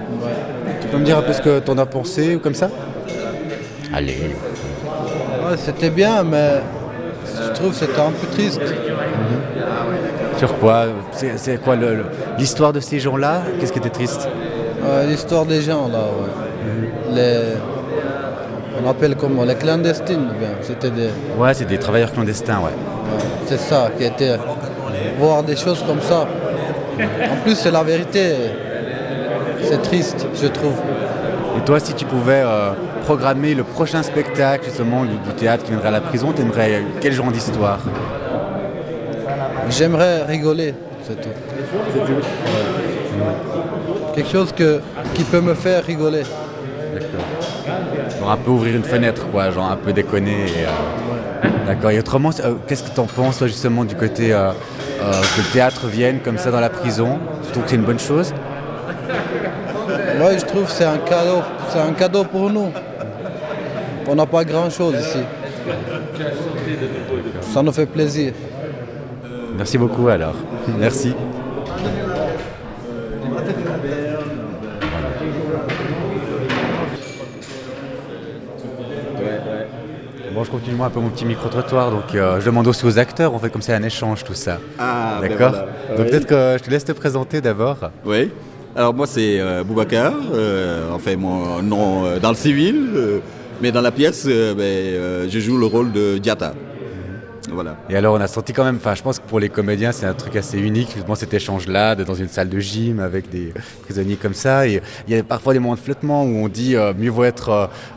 Tu 0.81 0.87
peux 0.87 0.97
me 0.97 1.03
dire 1.05 1.17
un 1.17 1.21
peu 1.23 1.33
ce 1.33 1.41
que 1.41 1.59
t'en 1.59 1.77
as 1.79 1.85
pensé 1.87 2.35
ou 2.35 2.39
comme 2.39 2.53
ça? 2.53 2.69
Allez. 3.93 4.17
Ouais, 4.85 5.57
c'était 5.57 5.89
bien, 5.89 6.23
mais 6.23 6.61
je 7.25 7.51
trouve 7.53 7.69
que 7.71 7.77
c'était 7.77 7.99
un 7.99 8.11
peu 8.11 8.27
triste. 8.31 8.61
Sur 10.37 10.55
quoi? 10.59 10.85
C'est 11.11 11.61
quoi 11.63 11.75
le- 11.75 11.95
le- 11.95 12.05
l'histoire 12.37 12.73
de 12.73 12.79
ces 12.79 12.99
gens-là? 12.99 13.41
Qu'est-ce 13.59 13.73
qui 13.73 13.79
était 13.79 13.89
triste? 13.89 14.27
Euh, 14.85 15.07
L'histoire 15.07 15.45
des 15.45 15.61
gens, 15.61 15.87
là, 15.87 15.97
ouais. 15.99 17.15
Les... 17.15 17.41
On 18.87 18.91
appelle 18.91 19.15
comment 19.17 19.43
Les 19.43 19.55
clandestines. 19.55 20.29
C'était 20.61 20.89
des... 20.89 21.09
Ouais, 21.37 21.53
c'est 21.53 21.65
des 21.65 21.77
travailleurs 21.77 22.13
clandestins, 22.13 22.59
ouais. 22.59 22.67
ouais, 22.67 23.19
c'est 23.45 23.59
ça, 23.59 23.89
qui 23.97 24.05
était... 24.05 24.37
Voir 25.19 25.43
des 25.43 25.57
choses 25.57 25.83
comme 25.85 25.99
ça. 25.99 26.21
En 26.21 27.35
plus, 27.43 27.55
c'est 27.55 27.71
la 27.71 27.83
vérité. 27.83 28.33
C'est 29.61 29.81
triste, 29.81 30.25
je 30.41 30.47
trouve. 30.47 30.75
Et 31.57 31.65
toi, 31.65 31.81
si 31.81 31.93
tu 31.95 32.05
pouvais 32.05 32.43
euh, 32.45 32.71
programmer 33.03 33.55
le 33.55 33.65
prochain 33.65 34.03
spectacle 34.03 34.63
justement 34.63 35.03
du, 35.03 35.17
du 35.17 35.33
théâtre 35.35 35.65
qui 35.65 35.71
viendrait 35.71 35.89
à 35.89 35.91
la 35.91 36.01
prison, 36.01 36.31
t'aimerais 36.31 36.81
quel 37.01 37.11
genre 37.11 37.29
d'histoire? 37.29 37.79
J'aimerais 39.69 40.23
rigoler, 40.23 40.73
c'est 41.05 41.19
tout. 41.19 41.27
Ouais. 41.27 42.05
Quelque 44.15 44.29
chose 44.29 44.53
que, 44.53 44.79
qui 45.13 45.25
peut 45.25 45.41
me 45.41 45.55
faire 45.55 45.83
rigoler. 45.83 46.23
D'accord. 46.93 47.25
Genre 48.27 48.33
un 48.33 48.43
peu 48.43 48.51
ouvrir 48.51 48.75
une 48.75 48.83
fenêtre, 48.83 49.25
quoi, 49.31 49.51
genre 49.51 49.71
un 49.71 49.77
peu 49.77 49.93
déconner. 49.93 50.47
et, 50.47 50.65
euh, 50.65 51.47
D'accord. 51.65 51.91
Et 51.91 51.99
autrement, 51.99 52.31
euh, 52.43 52.55
qu'est-ce 52.67 52.83
que 52.83 52.93
tu 52.93 52.99
en 52.99 53.05
penses, 53.05 53.37
toi, 53.37 53.47
justement, 53.47 53.85
du 53.85 53.95
côté 53.95 54.33
euh, 54.33 54.49
euh, 54.49 55.11
que 55.11 55.41
le 55.41 55.53
théâtre 55.53 55.87
vienne 55.87 56.19
comme 56.21 56.37
ça 56.37 56.51
dans 56.51 56.59
la 56.59 56.69
prison? 56.69 57.19
Tu 57.45 57.51
trouves 57.51 57.63
que 57.63 57.69
c'est 57.69 57.77
une 57.77 57.85
bonne 57.85 57.99
chose? 57.99 58.33
Moi, 60.17 60.37
je 60.37 60.43
trouve 60.43 60.65
que 60.65 60.71
c'est 60.71 60.83
un 60.83 60.97
cadeau. 60.97 61.41
C'est 61.69 61.79
un 61.79 61.93
cadeau 61.93 62.25
pour 62.25 62.49
nous. 62.49 62.69
On 64.09 64.15
n'a 64.15 64.25
pas 64.25 64.43
grand-chose 64.43 64.95
ici. 64.99 65.19
Ça 67.53 67.63
nous 67.63 67.71
fait 67.71 67.85
plaisir. 67.85 68.33
Merci 69.57 69.77
beaucoup, 69.77 70.09
alors. 70.09 70.35
Merci. 70.77 71.15
Bon, 80.37 80.43
je 80.43 80.51
continue 80.51 80.79
un 80.79 80.89
peu 80.91 80.99
mon 80.99 81.09
petit 81.09 81.25
micro-trottoir, 81.25 81.89
donc 81.89 82.13
euh, 82.13 82.39
je 82.39 82.45
demande 82.45 82.67
aussi 82.67 82.85
aux 82.85 82.99
acteurs, 82.99 83.33
on 83.33 83.39
fait 83.39 83.49
comme 83.49 83.63
ça 83.63 83.75
un 83.75 83.81
échange, 83.81 84.23
tout 84.23 84.35
ça. 84.35 84.59
Ah, 84.77 85.17
ben 85.19 85.29
D'accord 85.31 85.49
voilà. 85.49 85.65
Donc 85.97 85.97
Oui. 85.97 86.11
peut-être 86.11 86.27
que 86.27 86.57
je 86.59 86.63
te 86.63 86.69
laisse 86.69 86.85
te 86.85 86.91
présenter 86.91 87.41
d'abord. 87.41 87.77
Oui. 88.05 88.29
Alors 88.75 88.93
moi 88.93 89.07
c'est 89.07 89.39
euh, 89.39 89.63
Boubacar, 89.63 90.13
euh, 90.35 90.91
enfin 90.93 91.15
mon 91.15 91.63
nom 91.63 92.05
euh, 92.05 92.19
dans 92.19 92.29
le 92.29 92.35
civil, 92.35 92.75
euh, 92.95 93.17
mais 93.63 93.71
dans 93.71 93.81
la 93.81 93.89
pièce 93.89 94.27
ben, 94.27 95.27
je 95.27 95.39
joue 95.39 95.57
le 95.57 95.65
rôle 95.65 95.91
de 95.91 96.19
Diata. 96.19 96.53
Et 97.89 97.95
alors 97.95 98.15
on 98.15 98.21
a 98.21 98.27
senti 98.27 98.53
quand 98.53 98.63
même, 98.63 98.77
enfin 98.77 98.95
je 98.95 99.01
pense 99.01 99.19
que 99.19 99.27
pour 99.27 99.39
les 99.39 99.49
comédiens 99.49 99.91
c'est 99.91 100.05
un 100.05 100.13
truc 100.13 100.35
assez 100.35 100.59
unique, 100.59 100.91
justement 100.93 101.15
cet 101.15 101.33
échange-là, 101.33 101.95
dans 101.95 102.13
une 102.13 102.27
salle 102.27 102.49
de 102.49 102.59
gym 102.59 102.99
avec 102.99 103.29
des 103.29 103.53
prisonniers 103.83 104.15
comme 104.15 104.33
ça. 104.33 104.67
Et 104.67 104.81
il 105.07 105.15
y 105.15 105.19
a 105.19 105.23
parfois 105.23 105.53
des 105.53 105.59
moments 105.59 105.75
de 105.75 105.79
flottement 105.79 106.23
où 106.23 106.43
on 106.43 106.47
dit 106.47 106.75
euh, 106.75 106.93
mieux 106.97 107.09
vaut 107.09 107.23
être 107.23 107.49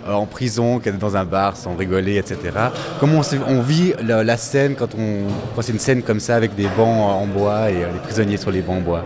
euh, 0.07 0.13
en 0.13 0.27
prison 0.27 0.79
qu'être 0.79 0.99
dans 0.99 1.17
un 1.17 1.25
bar 1.25 1.57
sans 1.57 1.75
rigoler, 1.77 2.17
etc. 2.17 2.39
Comment 2.99 3.23
on 3.47 3.61
vit 3.61 3.93
la, 4.03 4.25
la 4.25 4.37
scène 4.37 4.75
quand, 4.75 4.95
on, 4.95 5.29
quand 5.55 5.63
c'est 5.63 5.73
une 5.73 5.79
scène 5.79 6.03
comme 6.03 6.21
ça 6.21 6.37
avec 6.37 6.55
des 6.55 6.69
bancs 6.77 7.01
en 7.01 7.27
bois 7.27 7.71
et 7.71 7.85
euh, 7.85 7.93
les 7.93 8.01
prisonniers 8.01 8.37
sur 8.37 8.51
les 8.51 8.63
bancs 8.63 8.79
en 8.79 8.81
bois? 8.83 9.05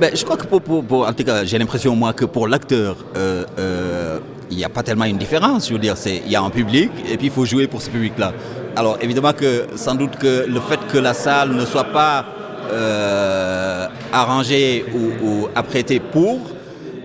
Ben, 0.00 0.10
je 0.14 0.22
crois 0.24 0.36
que 0.36 0.46
pour, 0.46 0.62
pour- 0.62 0.84
pour- 0.84 1.06
en 1.08 1.12
tout 1.12 1.24
cas 1.24 1.44
j'ai 1.44 1.58
l'impression 1.58 1.94
moi 1.96 2.12
que 2.12 2.24
pour 2.24 2.46
l'acteur 2.46 2.96
euh, 3.16 3.44
euh, 3.58 4.18
il 4.50 4.56
n'y 4.56 4.64
a 4.64 4.68
pas 4.68 4.82
tellement 4.82 5.04
une 5.04 5.18
différence. 5.18 5.68
Je 5.68 5.72
veux 5.74 5.78
dire, 5.78 5.96
c'est 5.96 6.22
il 6.24 6.30
y 6.32 6.36
a 6.36 6.40
un 6.42 6.50
public 6.50 6.90
et 7.10 7.16
puis 7.18 7.26
il 7.26 7.32
faut 7.32 7.44
jouer 7.44 7.66
pour 7.66 7.82
ce 7.82 7.90
public-là. 7.90 8.32
Alors 8.76 8.96
évidemment 9.00 9.32
que 9.32 9.66
sans 9.76 9.94
doute 9.94 10.16
que 10.16 10.46
le 10.48 10.60
fait 10.60 10.78
que 10.90 10.98
la 10.98 11.12
salle 11.14 11.50
ne 11.52 11.64
soit 11.66 11.84
pas 11.92 12.24
euh, 12.72 13.86
arrangée 14.12 14.84
ou, 14.94 15.26
ou 15.26 15.48
apprêtée 15.54 16.00
pour, 16.00 16.38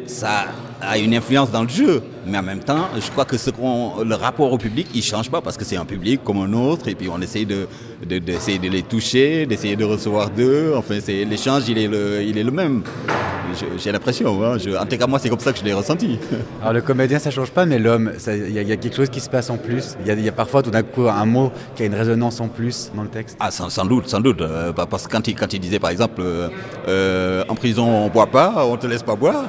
ça 0.06 0.46
a 0.88 0.98
une 0.98 1.13
influence 1.16 1.52
dans 1.52 1.63
le 1.63 1.70
jeu. 1.70 2.02
Mais 2.25 2.38
en 2.38 2.44
même 2.44 2.60
temps, 2.60 2.88
je 2.96 3.10
crois 3.12 3.25
que 3.25 3.38
ce 3.38 3.50
qu'on, 3.50 4.04
le 4.04 4.16
rapport 4.16 4.52
au 4.52 4.58
public, 4.58 4.88
il 4.96 5.04
change 5.04 5.30
pas 5.30 5.42
parce 5.42 5.58
que 5.58 5.66
c'est 5.66 5.75
un 5.78 5.86
public 5.86 6.22
comme 6.24 6.38
un 6.42 6.54
autre 6.54 6.88
et 6.88 6.96
puis 6.96 7.10
on 7.10 7.20
essaye 7.22 7.46
de, 7.46 7.68
de- 8.08 8.20
d'essayer 8.20 8.60
de 8.60 8.70
les 8.70 8.82
toucher, 8.84 9.46
d'essayer 9.46 9.75
de 9.75 9.84
recevoir 9.84 10.30
d'eux. 10.30 10.74
Enfin, 10.78 10.96
c'est, 11.04 11.25
l'échange, 11.25 11.63
il 11.68 11.78
est 11.78 11.88
le, 11.88 12.22
il 12.24 12.38
est 12.38 12.44
le 12.44 12.52
même. 12.52 12.84
J'ai 13.78 13.92
l'impression. 13.92 14.44
hein. 14.44 14.58
En 14.82 14.86
tout 14.86 14.98
cas, 14.98 15.06
moi, 15.06 15.20
c'est 15.20 15.30
comme 15.30 15.40
ça 15.40 15.54
que 15.54 15.60
je 15.60 15.63
l'ai 15.63 15.74
ressenti. 15.74 16.18
Alors 16.62 16.74
le 16.74 16.82
comédien 16.82 17.20
ça 17.20 17.30
change 17.30 17.52
pas, 17.52 17.66
mais 17.66 17.78
l'homme, 17.78 18.12
il 18.28 18.52
y, 18.54 18.58
a- 18.58 18.62
il 18.63 18.68
y 18.68 18.72
a 18.72 18.78
quelque 18.78 18.96
chose 18.96 19.10
qui 19.10 19.20
se 19.20 19.30
passe 19.30 19.50
en 19.50 19.58
plus. 19.58 19.96
Il 20.02 20.08
y 20.08 20.12
a, 20.12 20.13
il 20.13 20.24
y 20.24 20.30
a 20.30 20.32
parfois 20.32 20.63
tout 20.63 20.72
d'un 20.72 20.82
coup 20.82 21.08
un 21.08 21.25
mot 21.25 21.52
qui 21.75 21.84
a 21.84 21.86
une 21.86 21.94
résonance 21.94 22.40
en 22.40 22.48
plus 22.48 22.90
dans 22.96 23.04
le 23.04 23.10
texte. 23.10 23.38
Ah, 23.40 23.52
sans, 23.52 23.70
sans 23.70 23.86
doute, 23.86 24.08
sans 24.08 24.22
doute. 24.22 24.42
euh, 24.42 24.72
parce 24.72 25.06
que 25.08 25.12
quand 25.12 25.28
il, 25.28 25.36
quand 25.36 25.52
il 25.54 25.60
disait, 25.60 25.80
par 25.80 25.92
exemple, 25.92 26.22
euh, 26.22 26.48
euh, 26.88 27.44
en 27.48 27.56
prison, 27.56 27.86
on 27.88 28.08
boit 28.10 28.28
pas, 28.28 28.66
on 28.66 28.75
te 28.78 28.88
laisse 28.88 29.04
pas 29.04 29.16
boire, 29.16 29.44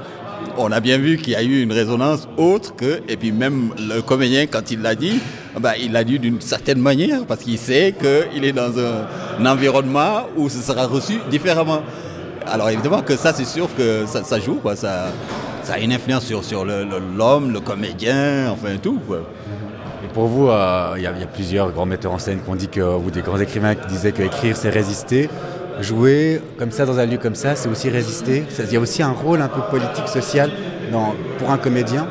on 0.59 0.73
a 0.73 0.81
bien 0.81 0.99
vu 0.99 1.17
qu'il 1.17 1.33
y 1.33 1.37
a 1.37 1.43
eu 1.43 1.63
une 1.63 1.73
résonance 1.73 2.29
autre 2.37 2.75
que, 2.77 3.01
et 3.09 3.17
puis 3.17 3.33
même 3.33 3.71
le 3.79 4.01
comédien, 4.03 4.47
quand 4.47 4.71
il 4.71 4.83
l'a 4.83 4.95
dit, 4.95 5.21
bah, 5.59 5.73
il 5.81 5.93
l'a 5.93 6.05
dit 6.05 6.19
d'une 6.19 6.41
certaine 6.41 6.79
manière, 6.79 7.25
parce 7.27 7.41
qu'il 7.41 7.59
sait 7.59 7.95
qu'il 7.99 8.45
est 8.45 8.53
dans 8.53 8.73
un, 8.79 9.47
environnement 9.47 10.27
où 10.37 10.49
ce 10.49 10.59
sera 10.59 10.87
reçu 10.87 11.15
différemment. 11.31 11.83
Alors 12.47 12.69
évidemment 12.71 13.03
que 13.03 13.17
ça, 13.17 13.33
c'est 13.33 13.47
sûr 13.47 13.69
que 13.77 14.05
ça, 14.07 14.39
joue. 14.39 14.61
Ça, 14.75 15.07
a 15.73 15.79
une 15.79 15.93
influence 15.93 16.25
sur, 16.25 16.65
l'homme, 16.65 17.53
le, 17.53 17.61
comédien, 17.61 18.51
enfin 18.51 18.77
tout. 18.83 19.01
Et 20.05 20.09
pour 20.13 20.27
vous, 20.27 20.49
euh, 20.49 20.95
il 20.97 21.01
y, 21.01 21.05
y 21.05 21.07
a 21.07 21.27
plusieurs 21.27 21.73
grands 21.73 21.87
metteurs 21.87 22.13
en 22.13 22.19
scène 22.19 22.41
qui 22.43 22.51
ont 22.51 22.55
dit 22.55 22.69
que, 22.69 22.81
ou 22.81 23.11
des 23.11 23.23
grands 23.23 23.41
écrivains 23.41 23.75
qui 23.75 23.87
disaient 23.87 24.13
que 24.13 24.23
écrire 24.23 24.57
c'est 24.57 24.69
résister. 24.69 25.31
Jouer 25.81 26.41
comme 26.59 26.71
ça 26.71 26.87
dans 26.87 26.99
un 26.99 27.07
lieu 27.07 27.19
comme 27.19 27.35
ça, 27.35 27.57
c'est 27.57 27.69
aussi 27.69 27.89
résister. 27.91 28.45
Il 28.59 28.73
y 28.73 28.77
a 28.77 28.81
aussi 28.81 29.03
un 29.03 29.11
rôle 29.13 29.41
un 29.43 29.49
peu 29.49 29.61
politique, 29.71 30.09
social 30.09 30.51
pour 31.39 31.51
un 31.51 31.59
comédien. 31.59 32.07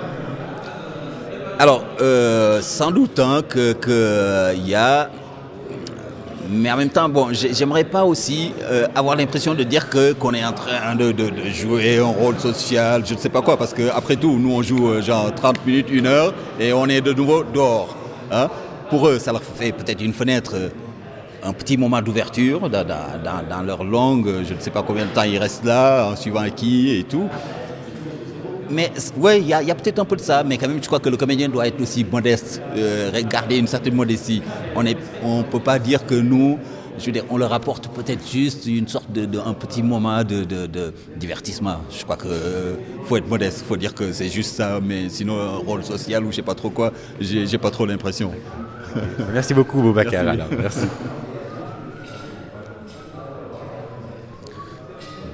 Alors, 1.60 1.86
euh, 2.02 2.60
sans 2.62 2.92
doute 2.92 3.20
hein, 3.20 3.42
que 3.48 3.72
que 3.74 4.54
il 4.56 4.68
y 4.68 4.76
a, 4.76 5.10
mais 6.50 6.70
en 6.72 6.78
même 6.78 6.90
temps, 6.90 7.08
bon, 7.08 7.28
j'ai- 7.32 7.54
j'aimerais 7.54 7.86
pas 7.86 8.04
aussi 8.04 8.52
euh, 8.64 8.86
avoir 8.96 9.16
l'impression 9.16 9.54
de 9.54 9.64
dire 9.64 9.88
qu'on 9.90 10.34
est 10.34 10.44
en 10.44 10.52
train 10.52 10.96
de, 10.96 11.14
jouer 11.54 12.00
un 12.00 12.04
rôle 12.06 12.38
social, 12.40 13.04
je 13.06 13.14
ne 13.14 13.20
sais 13.20 13.30
pas 13.30 13.42
quoi, 13.42 13.56
parce 13.56 13.74
que 13.74 13.90
après 13.96 14.18
tout, 14.18 14.38
nous 14.38 14.52
on 14.52 14.62
joue 14.62 14.90
euh, 14.90 15.02
genre 15.02 15.34
30 15.34 15.66
minutes, 15.66 15.88
une 15.90 16.08
heure, 16.08 16.34
et 16.60 16.74
on 16.74 16.88
est 16.88 17.02
de 17.02 17.14
nouveau 17.14 17.44
dehors. 17.44 17.96
hein. 18.32 18.50
Pour 18.90 19.08
eux, 19.08 19.20
ça 19.20 19.32
leur 19.32 19.42
fait 19.42 19.72
peut-être 19.72 20.02
une 20.02 20.14
fenêtre. 20.14 20.54
Un 21.46 21.54
petit 21.54 21.78
moment 21.78 22.02
d'ouverture 22.02 22.70
dans, 22.70 22.84
dans- 22.86 23.48
dans- 23.50 23.62
leur 23.64 23.84
langue, 23.84 24.28
je 24.48 24.54
ne 24.54 24.60
sais 24.60 24.72
pas 24.72 24.84
combien 24.84 25.06
de 25.06 25.10
temps 25.12 25.24
ils 25.24 25.38
restent 25.38 25.66
là, 25.66 26.08
en 26.12 26.16
suivant 26.16 26.46
qui 26.56 26.92
et 26.98 27.04
tout. 27.04 27.28
Mais 28.70 28.92
oui, 29.18 29.40
il 29.42 29.48
y 29.48 29.54
a, 29.54 29.62
il 29.62 29.68
peut-être 29.76 30.00
un 30.00 30.06
peu 30.06 30.16
de 30.16 30.22
ça, 30.22 30.44
mais 30.44 30.58
quand 30.58 30.68
même, 30.68 30.82
je 30.82 30.88
crois 30.88 31.00
que 31.00 31.10
le 31.10 31.18
comédien 31.18 31.48
doit 31.50 31.68
être 31.68 31.80
aussi 31.82 32.04
modeste, 32.10 32.62
euh, 32.76 33.12
garder 33.30 33.58
une 33.58 33.68
certaine 33.68 33.94
modestie. 33.94 34.42
On 34.76 34.84
ne 34.84 34.94
on 35.24 35.44
peut 35.44 35.60
pas 35.60 35.78
dire 35.80 36.06
que 36.06 36.16
nous, 36.16 36.58
je 36.98 37.06
veux 37.06 37.12
dire, 37.12 37.26
on 37.30 37.38
leur 37.38 37.54
apporte 37.54 37.90
peut-être 37.90 38.26
juste 38.28 38.66
une 38.66 38.88
sorte 38.88 39.12
de, 39.12 39.26
de- 39.26 39.40
un 39.40 39.54
petit 39.54 39.84
moment 39.84 40.24
de, 40.24 40.44
de- 40.44 40.66
de 40.68 40.94
divertissement. 41.18 41.78
Je 41.92 42.04
crois 42.04 42.16
que 42.16 42.28
euh, 42.28 42.76
faut 43.06 43.18
être 43.18 43.28
modeste, 43.30 43.64
faut 43.68 43.78
dire 43.78 43.94
que 43.94 44.12
c'est 44.14 44.30
juste 44.30 44.56
ça, 44.56 44.80
mais 44.82 45.10
sinon 45.10 45.40
un 45.40 45.58
rôle 45.58 45.84
social 45.84 46.24
ou 46.24 46.32
je 46.32 46.38
sais 46.38 46.42
pas 46.42 46.56
trop 46.56 46.70
quoi, 46.70 46.94
j'ai 47.20 47.46
j'ai 47.46 47.58
pas 47.58 47.70
trop 47.72 47.86
l'impression. 47.86 48.32
Merci 49.34 49.54
beaucoup, 49.54 49.82
Boubacar. 49.82 50.24
Merci. 50.24 50.42
alors. 50.42 50.48
Merci. 50.60 50.88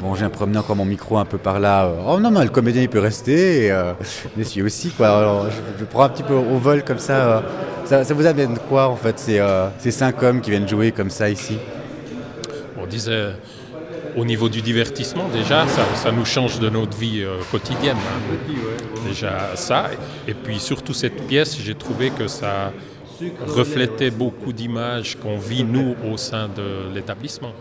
Bon, 0.10 0.16
j'ai 0.16 0.28
promené 0.28 0.58
encore 0.58 0.76
mon 0.76 0.86
micro 0.86 1.20
un 1.20 1.26
peu 1.26 1.38
par 1.38 1.60
là. 1.60 1.86
euh, 1.86 2.02
Oh 2.08 2.20
non, 2.20 2.32
non, 2.32 2.42
le 2.42 2.50
comédien 2.50 2.82
il 2.82 2.90
peut 2.90 2.98
rester. 2.98 3.66
Et, 3.66 3.72
euh, 3.72 3.94
messieurs 4.36 4.66
aussi, 4.66 4.90
quoi. 4.90 5.10
Alors, 5.20 5.52
je, 5.52 5.58
je 5.82 5.86
prends 5.86 6.02
un 6.02 6.10
petit 6.10 6.24
peu 6.24 6.34
au 6.34 6.58
vol 6.58 6.84
comme 6.84 6.98
ça. 6.98 7.14
euh, 7.38 7.42
ça, 7.86 8.04
ça 8.04 8.14
vous 8.16 8.26
amène 8.26 8.58
quoi 8.68 8.88
en 8.88 8.96
fait 8.96 9.20
ces, 9.20 9.38
euh, 9.38 9.68
ces 9.78 9.92
cinq 9.92 10.24
hommes 10.24 10.42
qui 10.42 10.50
viennent 10.50 10.68
jouer 10.68 10.92
comme 10.92 11.12
ça 11.12 11.30
ici? 11.30 11.60
On 12.82 12.88
disait, 12.88 13.34
au 14.18 14.26
niveau 14.26 14.50
du 14.50 14.64
divertissement, 14.64 15.28
déjà, 15.32 15.68
ça, 15.68 15.84
ça 15.94 16.12
nous 16.12 16.26
change 16.26 16.60
de 16.60 16.72
notre 16.72 16.98
vie 16.98 17.22
euh, 17.22 17.38
quotidienne. 17.52 17.98
hein. 17.98 18.36
Déjà 19.08 19.52
ça. 19.54 19.92
Et 20.28 20.34
puis 20.34 20.58
surtout 20.60 20.94
cette 20.96 21.22
pièce, 21.28 21.56
j'ai 21.64 21.76
trouvé 21.76 22.10
que 22.10 22.28
ça 22.28 22.72
reflétait 23.46 24.10
beaucoup 24.10 24.54
d'images 24.54 25.20
qu'on 25.22 25.38
vit, 25.38 25.64
nous, 25.64 25.94
au 26.12 26.18
sein 26.18 26.48
de 26.48 26.92
l'établissement. 26.96 27.52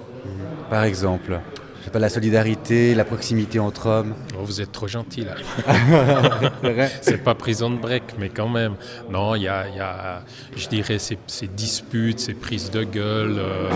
Par 0.70 0.84
exemple 0.84 1.40
Je 1.80 1.84
sais 1.84 1.90
pas, 1.90 1.98
la 1.98 2.08
solidarité, 2.08 2.94
la 2.94 3.04
proximité 3.04 3.58
entre 3.60 3.86
hommes. 3.86 4.14
Oh, 4.34 4.44
vous 4.44 4.60
êtes 4.60 4.72
trop 4.72 4.88
gentil 4.88 5.24
là. 5.24 5.34
C'est 7.00 7.22
pas 7.22 7.34
prison 7.34 7.70
de 7.70 7.76
break, 7.76 8.02
mais 8.18 8.28
quand 8.28 8.48
même. 8.48 8.74
Non, 9.10 9.34
il 9.34 9.42
y 9.42 9.48
a, 9.48 9.68
il 9.68 9.76
y 9.76 9.80
a, 9.80 10.22
je 10.56 10.68
dirais, 10.68 10.98
ces, 10.98 11.18
ces 11.26 11.46
disputes, 11.46 12.20
ces 12.20 12.34
prises 12.34 12.70
de 12.70 12.82
gueule. 12.82 13.38
euh, 13.38 13.68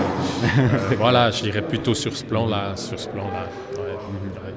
euh, 0.59 0.95
voilà, 0.99 1.31
je 1.31 1.43
dirais 1.43 1.63
plutôt 1.63 1.95
sur 1.95 2.17
ce 2.17 2.25
plan-là. 2.25 2.73
Sur 2.77 2.99
ce 2.99 3.09
plan-là. 3.09 3.47
Ouais, 3.77 3.83
ouais. 3.83 4.55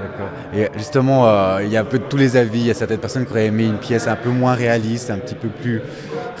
D'accord. 0.00 0.28
Et 0.54 0.68
justement, 0.78 1.26
euh, 1.28 1.58
il 1.64 1.70
y 1.70 1.76
a 1.76 1.80
un 1.80 1.84
peu 1.84 1.98
de 1.98 2.04
tous 2.04 2.16
les 2.16 2.36
avis. 2.36 2.60
Il 2.60 2.66
y 2.66 2.70
a 2.70 2.74
certaines 2.74 3.00
personnes 3.00 3.24
qui 3.26 3.32
auraient 3.32 3.46
aimé 3.46 3.64
une 3.64 3.78
pièce 3.78 4.06
un 4.06 4.16
peu 4.16 4.30
moins 4.30 4.54
réaliste, 4.54 5.10
un 5.10 5.18
petit 5.18 5.34
peu 5.34 5.48
plus 5.48 5.82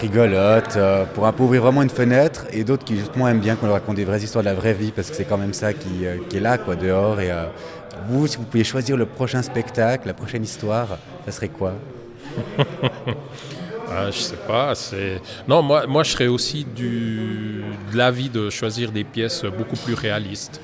rigolote, 0.00 0.76
euh, 0.76 1.04
pour 1.04 1.26
un 1.26 1.32
peu 1.32 1.42
ouvrir 1.42 1.62
vraiment 1.62 1.82
une 1.82 1.90
fenêtre, 1.90 2.46
et 2.52 2.64
d'autres 2.64 2.84
qui 2.84 2.96
justement 2.96 3.28
aiment 3.28 3.40
bien 3.40 3.56
qu'on 3.56 3.66
leur 3.66 3.74
raconte 3.74 3.96
des 3.96 4.04
vraies 4.04 4.22
histoires 4.22 4.44
de 4.44 4.48
la 4.48 4.54
vraie 4.54 4.74
vie, 4.74 4.92
parce 4.92 5.10
que 5.10 5.16
c'est 5.16 5.24
quand 5.24 5.38
même 5.38 5.52
ça 5.52 5.72
qui, 5.72 6.06
euh, 6.06 6.18
qui 6.28 6.36
est 6.38 6.40
là, 6.40 6.58
quoi, 6.58 6.76
dehors. 6.76 7.20
Et 7.20 7.30
euh, 7.30 7.46
vous, 8.08 8.26
si 8.26 8.36
vous 8.36 8.44
pouviez 8.44 8.64
choisir 8.64 8.96
le 8.96 9.06
prochain 9.06 9.42
spectacle, 9.42 10.06
la 10.06 10.14
prochaine 10.14 10.44
histoire, 10.44 10.98
ça 11.24 11.32
serait 11.32 11.48
quoi? 11.48 11.74
Ah, 13.90 14.10
je 14.10 14.18
sais 14.18 14.36
pas. 14.36 14.74
C'est 14.74 15.18
non, 15.48 15.62
moi, 15.62 15.86
moi, 15.86 16.02
je 16.02 16.10
serais 16.10 16.26
aussi 16.26 16.62
du 16.62 17.64
de 17.90 17.96
l'avis 17.96 18.28
de 18.28 18.50
choisir 18.50 18.92
des 18.92 19.02
pièces 19.02 19.44
beaucoup 19.44 19.76
plus 19.76 19.94
réalistes, 19.94 20.60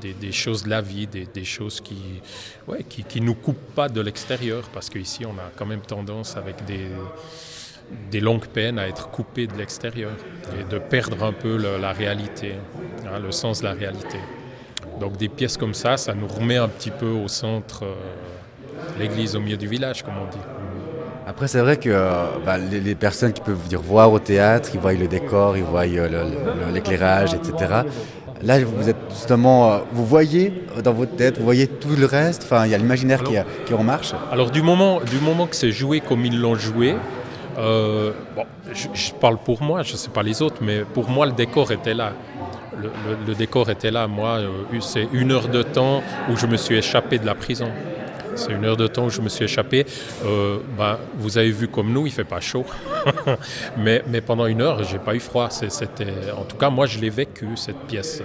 des, 0.00 0.14
des 0.14 0.32
choses 0.32 0.62
de 0.62 0.70
la 0.70 0.80
vie, 0.80 1.06
des, 1.06 1.26
des 1.26 1.44
choses 1.44 1.82
qui, 1.82 2.22
ouais, 2.66 2.84
qui, 2.88 3.04
qui 3.04 3.20
nous 3.20 3.34
coupent 3.34 3.74
pas 3.74 3.90
de 3.90 4.00
l'extérieur, 4.00 4.64
parce 4.72 4.88
qu'ici, 4.88 5.26
on 5.26 5.32
a 5.32 5.50
quand 5.56 5.66
même 5.66 5.82
tendance 5.82 6.38
avec 6.38 6.64
des 6.64 6.88
des 8.10 8.20
longues 8.20 8.46
peines 8.46 8.78
à 8.78 8.88
être 8.88 9.08
coupé 9.10 9.46
de 9.46 9.54
l'extérieur 9.56 10.10
et 10.58 10.64
de 10.64 10.78
perdre 10.78 11.24
un 11.24 11.32
peu 11.32 11.56
le- 11.56 11.78
la 11.80 11.92
réalité, 11.92 12.54
hein, 13.06 13.18
le 13.24 13.32
sens 13.32 13.60
de 13.60 13.64
la 13.64 13.72
réalité. 13.72 14.18
Donc 15.00 15.16
des 15.16 15.28
pièces 15.28 15.56
comme 15.56 15.74
ça, 15.74 15.96
ça 15.96 16.14
nous 16.14 16.26
remet 16.26 16.56
un 16.56 16.68
petit 16.68 16.90
peu 16.90 17.06
au 17.10 17.28
centre, 17.28 17.84
euh, 17.84 17.94
l'église 18.98 19.36
au 19.36 19.40
milieu 19.40 19.56
du 19.56 19.66
village, 19.68 20.02
comme 20.02 20.14
on 20.20 20.30
dit. 20.30 20.42
Après, 21.26 21.46
c'est 21.46 21.60
vrai 21.60 21.76
que 21.76 21.90
euh, 21.90 22.24
bah, 22.44 22.56
les, 22.56 22.80
les 22.80 22.94
personnes 22.94 23.32
qui 23.32 23.42
peuvent 23.42 23.62
venir 23.62 23.80
voir 23.82 24.10
au 24.12 24.18
théâtre, 24.18 24.70
ils 24.72 24.80
voient 24.80 24.94
le 24.94 25.06
décor, 25.06 25.56
ils 25.58 25.62
voient 25.62 25.82
euh, 25.86 26.24
l'éclairage, 26.72 27.34
etc. 27.34 27.82
Là, 28.42 28.60
vous 28.64 28.88
êtes 28.88 28.96
justement, 29.10 29.72
euh, 29.72 29.78
vous 29.92 30.06
voyez 30.06 30.52
dans 30.82 30.92
votre 30.92 31.14
tête, 31.16 31.36
vous 31.38 31.44
voyez 31.44 31.66
tout 31.66 31.94
le 31.98 32.06
reste? 32.06 32.44
Enfin, 32.44 32.64
il 32.64 32.70
y 32.70 32.74
a 32.74 32.78
l'imaginaire 32.78 33.22
qui, 33.22 33.34
qui 33.66 33.74
en 33.74 33.82
marche? 33.82 34.14
Alors 34.32 34.50
du 34.50 34.62
moment, 34.62 35.00
du 35.00 35.18
moment 35.18 35.46
que 35.46 35.56
c'est 35.56 35.72
joué 35.72 36.00
comme 36.00 36.24
ils 36.24 36.40
l'ont 36.40 36.54
joué, 36.54 36.94
euh, 37.58 38.12
bon, 38.36 38.44
je, 38.72 38.88
je 38.94 39.12
parle 39.12 39.36
pour 39.38 39.62
moi, 39.62 39.82
je 39.82 39.92
ne 39.92 39.96
sais 39.98 40.10
pas 40.10 40.22
les 40.22 40.40
autres, 40.42 40.56
mais 40.62 40.80
pour 40.94 41.08
moi 41.10 41.26
le 41.26 41.32
décor 41.32 41.70
était 41.72 41.94
là. 41.94 42.12
Le, 42.76 42.84
le- 42.84 43.26
le 43.26 43.34
décor 43.34 43.68
était 43.70 43.90
là. 43.90 44.06
Moi, 44.06 44.28
euh, 44.38 44.48
c'est 44.80 45.08
une 45.12 45.32
heure 45.32 45.48
de 45.48 45.62
temps 45.62 46.02
où 46.30 46.36
je 46.36 46.46
me 46.46 46.56
suis 46.56 46.76
échappé 46.76 47.18
de 47.18 47.26
la 47.26 47.34
prison. 47.34 47.68
C'est 48.36 48.52
une 48.52 48.64
heure 48.64 48.76
de 48.76 48.86
temps 48.86 49.06
où 49.06 49.10
je 49.10 49.20
me 49.20 49.28
suis 49.28 49.44
échappé. 49.46 49.84
Euh, 50.24 50.58
ben, 50.78 50.96
vous 51.16 51.38
avez 51.38 51.50
vu 51.50 51.66
comme 51.66 51.92
nous, 51.92 52.06
il 52.06 52.12
fait 52.12 52.22
pas 52.22 52.38
chaud. 52.38 52.64
mais, 53.76 54.04
mais 54.06 54.20
pendant 54.20 54.46
une 54.46 54.60
heure, 54.62 54.84
j'ai 54.84 54.98
pas 54.98 55.16
eu 55.16 55.20
froid. 55.20 55.48
C'était, 55.50 56.14
en 56.36 56.44
tout 56.44 56.56
cas, 56.56 56.70
moi, 56.70 56.86
je 56.86 57.00
l'ai 57.00 57.10
vécu 57.10 57.48
cette 57.56 57.80
pièce. 57.88 58.22